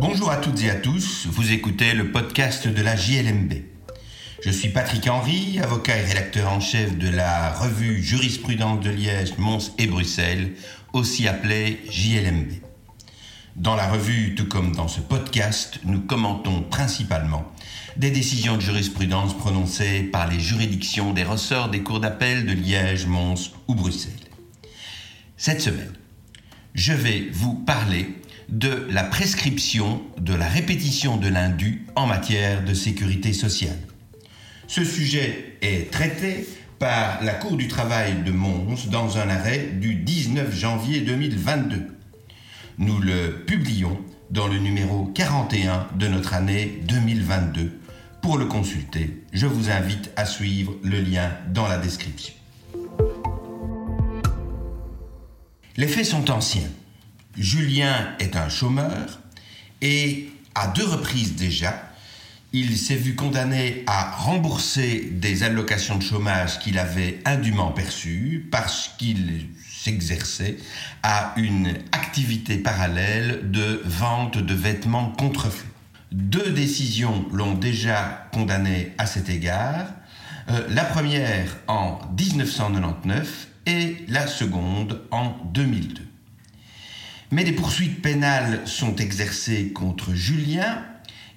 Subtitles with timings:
[0.00, 3.52] Bonjour à toutes et à tous, vous écoutez le podcast de la JLMB.
[4.44, 9.36] Je suis Patrick Henry, avocat et rédacteur en chef de la revue Jurisprudence de Liège,
[9.38, 10.52] Mons et Bruxelles,
[10.92, 12.48] aussi appelée JLMB.
[13.56, 17.50] Dans la revue, tout comme dans ce podcast, nous commentons principalement
[17.96, 23.06] des décisions de jurisprudence prononcées par les juridictions des ressorts des cours d'appel de Liège,
[23.06, 24.12] Mons ou Bruxelles.
[25.36, 25.92] Cette semaine,
[26.74, 28.14] je vais vous parler
[28.48, 33.78] de la prescription de la répétition de l'indu en matière de sécurité sociale.
[34.66, 36.46] Ce sujet est traité
[36.78, 41.88] par la Cour du travail de Mons dans un arrêt du 19 janvier 2022.
[42.78, 43.98] Nous le publions
[44.30, 47.80] dans le numéro 41 de notre année 2022.
[48.22, 52.37] Pour le consulter, je vous invite à suivre le lien dans la description.
[55.78, 56.68] Les faits sont anciens.
[57.36, 59.20] Julien est un chômeur
[59.80, 61.92] et à deux reprises déjà,
[62.52, 68.90] il s'est vu condamné à rembourser des allocations de chômage qu'il avait indûment perçues parce
[68.98, 70.56] qu'il s'exerçait
[71.04, 75.64] à une activité parallèle de vente de vêtements contrefaits.
[76.10, 79.86] Deux décisions l'ont déjà condamné à cet égard.
[80.50, 86.02] Euh, la première en 1999 et la seconde en 2002.
[87.30, 90.82] Mais des poursuites pénales sont exercées contre Julien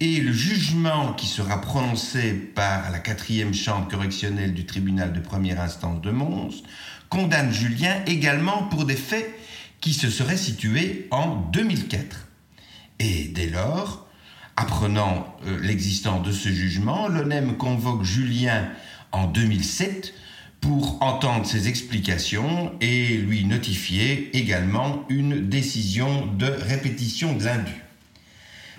[0.00, 5.60] et le jugement qui sera prononcé par la quatrième chambre correctionnelle du tribunal de première
[5.60, 6.62] instance de Mons
[7.10, 9.38] condamne Julien également pour des faits
[9.82, 12.26] qui se seraient situés en 2004.
[13.00, 14.08] Et dès lors,
[14.56, 18.70] apprenant euh, l'existence de ce jugement, l'ONEM convoque Julien
[19.12, 20.14] en 2007
[20.64, 27.82] pour entendre ses explications et lui notifier également une décision de répétition de l'indu.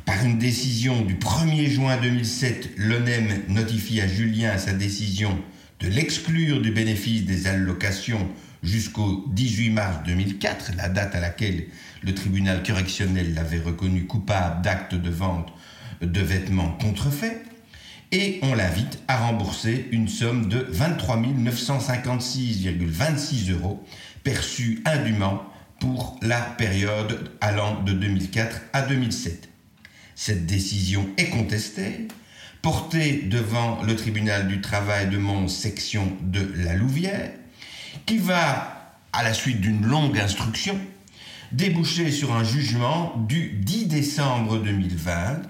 [0.03, 5.38] Par une décision du 1er juin 2007, l'ONEM notifie à Julien sa décision
[5.79, 8.29] de l'exclure du bénéfice des allocations
[8.63, 11.68] jusqu'au 18 mars 2004, la date à laquelle
[12.01, 15.53] le tribunal correctionnel l'avait reconnu coupable d'actes de vente
[16.01, 17.44] de vêtements contrefaits,
[18.15, 23.85] et on l'invite à rembourser une somme de 23 956,26 euros
[24.23, 25.43] perçue indûment
[25.81, 29.49] pour la période allant de 2004 à 2007.
[30.15, 32.07] Cette décision est contestée,
[32.61, 37.31] portée devant le tribunal du travail de Mons, section de la Louvière,
[38.05, 40.79] qui va, à la suite d'une longue instruction,
[41.51, 45.41] déboucher sur un jugement du 10 décembre 2020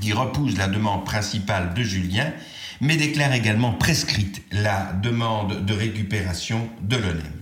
[0.00, 2.32] qui repousse la demande principale de Julien,
[2.80, 7.32] mais déclare également prescrite la demande de récupération de l'ONEM.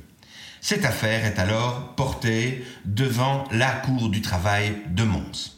[0.60, 5.52] Cette affaire est alors portée devant la Cour du travail de Mons.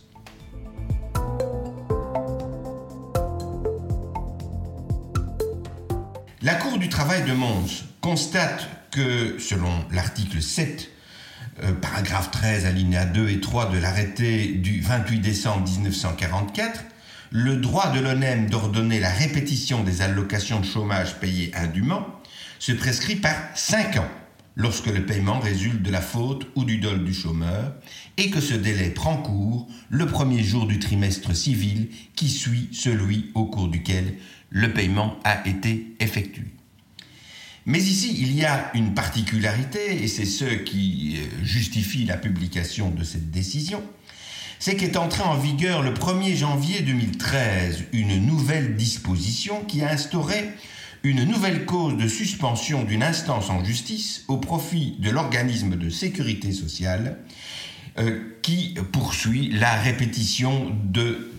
[6.42, 10.90] La Cour du travail de Mons constate que, selon l'article 7,
[11.62, 16.84] euh, paragraphe 13, alinéa 2 et 3 de l'arrêté du 28 décembre 1944,
[17.30, 22.06] le droit de l'ONEM d'ordonner la répétition des allocations de chômage payées indûment
[22.58, 24.08] se prescrit par 5 ans
[24.56, 27.74] lorsque le paiement résulte de la faute ou du dol du chômeur
[28.16, 33.30] et que ce délai prend cours le premier jour du trimestre civil qui suit celui
[33.34, 34.14] au cours duquel
[34.50, 36.55] le paiement a été effectué.
[37.66, 42.90] Mais ici, il y a une particularité, et c'est ce qui euh, justifie la publication
[42.90, 43.82] de cette décision,
[44.60, 50.50] c'est qu'est entrée en vigueur le 1er janvier 2013 une nouvelle disposition qui a instauré
[51.02, 56.52] une nouvelle cause de suspension d'une instance en justice au profit de l'organisme de sécurité
[56.52, 57.18] sociale
[57.98, 61.32] euh, qui poursuit la répétition de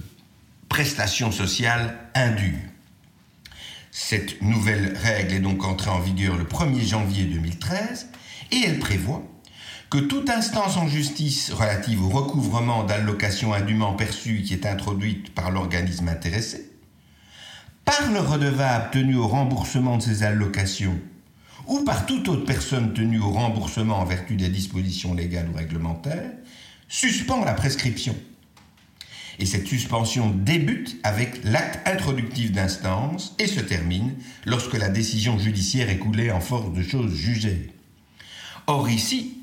[0.69, 2.69] prestations sociales indues.
[3.99, 8.09] Cette nouvelle règle est donc entrée en vigueur le 1er janvier 2013
[8.51, 9.23] et elle prévoit
[9.89, 15.49] que toute instance en justice relative au recouvrement d'allocations indûment perçues qui est introduite par
[15.49, 16.71] l'organisme intéressé,
[17.85, 20.99] par le redevable tenu au remboursement de ces allocations
[21.65, 26.31] ou par toute autre personne tenue au remboursement en vertu des dispositions légales ou réglementaires,
[26.87, 28.15] suspend la prescription
[29.39, 34.13] et cette suspension débute avec l'acte introductif d'instance et se termine
[34.45, 37.71] lorsque la décision judiciaire est coulée en force de choses jugées.
[38.65, 39.37] Or ici,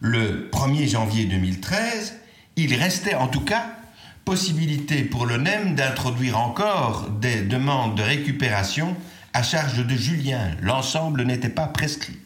[0.00, 2.14] le 1er janvier 2013,
[2.56, 3.76] il restait en tout cas
[4.24, 8.96] possibilité pour le NEM d'introduire encore des demandes de récupération
[9.32, 10.52] à charge de Julien.
[10.62, 12.18] L'ensemble n'était pas prescrit.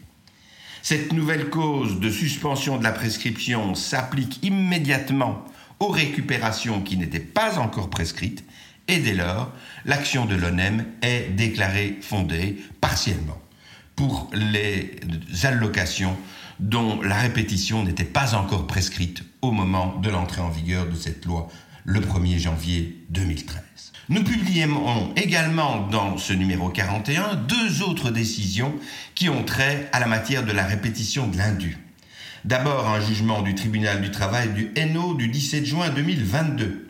[0.82, 5.42] Cette nouvelle cause de suspension de la prescription s'applique immédiatement
[5.80, 8.44] aux récupérations qui n'étaient pas encore prescrites,
[8.88, 9.52] et dès lors,
[9.84, 13.38] l'action de l'ONEM est déclarée fondée partiellement
[13.96, 15.00] pour les
[15.44, 16.16] allocations
[16.60, 21.24] dont la répétition n'était pas encore prescrite au moment de l'entrée en vigueur de cette
[21.24, 21.48] loi
[21.84, 23.62] le 1er janvier 2013.
[24.10, 28.74] Nous publions également dans ce numéro 41 deux autres décisions
[29.14, 31.78] qui ont trait à la matière de la répétition de l'indu.
[32.44, 36.83] D'abord un jugement du tribunal du travail du Hainaut du 17 juin 2022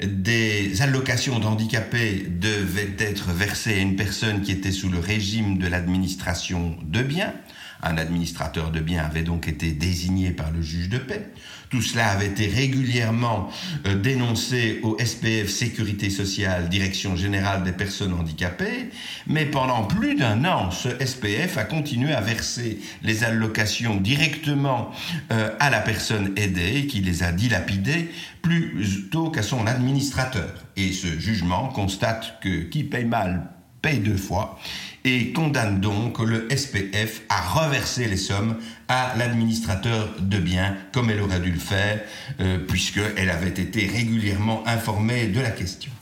[0.00, 5.66] des allocations d'handicapés devaient être versées à une personne qui était sous le régime de
[5.66, 7.34] l'administration de biens.
[7.82, 11.30] Un administrateur de biens avait donc été désigné par le juge de paix.
[11.70, 13.50] Tout cela avait été régulièrement
[13.86, 18.90] euh, dénoncé au SPF Sécurité sociale, Direction générale des personnes handicapées,
[19.26, 24.90] mais pendant plus d'un an, ce SPF a continué à verser les allocations directement
[25.30, 28.10] euh, à la personne aidée qui les a dilapidées
[28.40, 30.52] plutôt qu'à son administrateur.
[30.76, 33.50] Et ce jugement constate que qui paye mal
[33.80, 34.58] paye deux fois
[35.04, 38.56] et condamne donc le SPF à reverser les sommes
[38.88, 42.00] à l'administrateur de biens comme elle aurait dû le faire
[42.40, 45.92] euh, puisqu'elle avait été régulièrement informée de la question.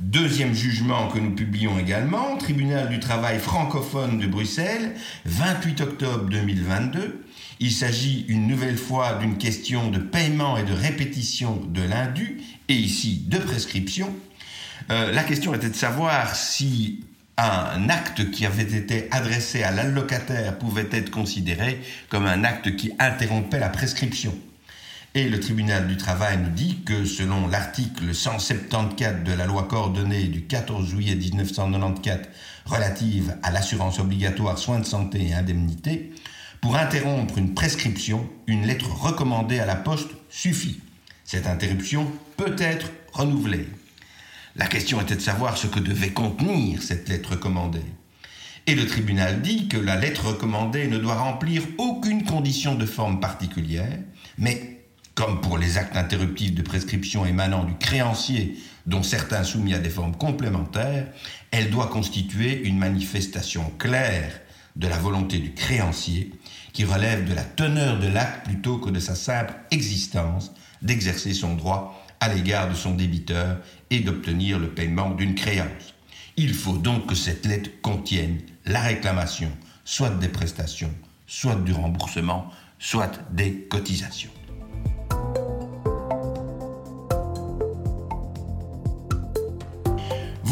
[0.00, 7.24] Deuxième jugement que nous publions également, Tribunal du travail francophone de Bruxelles, 28 octobre 2022.
[7.60, 12.74] Il s'agit une nouvelle fois d'une question de paiement et de répétition de l'indu, et
[12.74, 14.14] ici de prescription.
[14.90, 17.04] Euh, la question était de savoir si
[17.36, 22.92] un acte qui avait été adressé à l'allocataire pouvait être considéré comme un acte qui
[22.98, 24.34] interrompait la prescription.
[25.16, 30.24] Et le tribunal du travail nous dit que selon l'article 174 de la loi coordonnée
[30.24, 32.20] du 14 juillet 1994
[32.66, 36.12] relative à l'assurance obligatoire soins de santé et indemnité,
[36.60, 40.80] pour interrompre une prescription, une lettre recommandée à la poste suffit.
[41.24, 42.06] Cette interruption
[42.36, 43.66] peut être renouvelée.
[44.56, 47.82] La question était de savoir ce que devait contenir cette lettre recommandée.
[48.66, 53.20] Et le tribunal dit que la lettre recommandée ne doit remplir aucune condition de forme
[53.20, 53.98] particulière,
[54.38, 54.84] mais,
[55.14, 59.90] comme pour les actes interruptifs de prescription émanant du créancier, dont certains soumis à des
[59.90, 61.06] formes complémentaires,
[61.50, 64.40] elle doit constituer une manifestation claire
[64.76, 66.32] de la volonté du créancier,
[66.72, 71.54] qui relève de la teneur de l'acte plutôt que de sa simple existence, d'exercer son
[71.54, 73.58] droit à l'égard de son débiteur
[73.90, 75.94] et d'obtenir le paiement d'une créance.
[76.36, 79.50] Il faut donc que cette lettre contienne la réclamation,
[79.84, 80.92] soit des prestations,
[81.26, 84.30] soit du remboursement, soit des cotisations.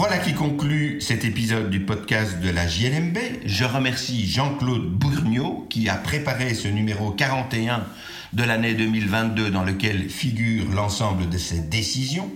[0.02, 3.16] Voilà qui conclut cet épisode du podcast de la JLMB.
[3.46, 7.87] Je remercie Jean-Claude Bourgneau qui a préparé ce numéro 41
[8.32, 12.28] de l'année 2022 dans lequel figure l'ensemble de ces décisions.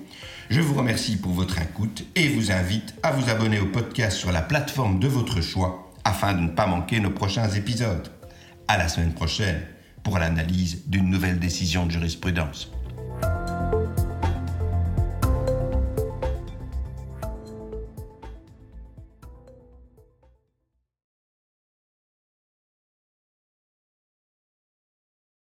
[0.48, 4.30] Je vous remercie pour votre écoute et vous invite à vous abonner au podcast sur
[4.30, 8.12] la plateforme de votre choix afin de ne pas manquer nos prochains épisodes.
[8.69, 9.60] À la semaine prochaine
[10.04, 12.70] pour l'analyse d'une nouvelle décision de jurisprudence.